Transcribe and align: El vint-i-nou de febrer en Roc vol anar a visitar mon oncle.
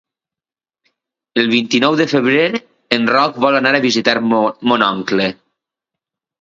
El 1.41 1.49
vint-i-nou 1.51 1.99
de 1.99 2.07
febrer 2.15 2.47
en 2.99 3.07
Roc 3.17 3.39
vol 3.47 3.61
anar 3.61 3.77
a 3.79 3.85
visitar 3.87 4.19
mon 4.35 4.89
oncle. 4.91 5.33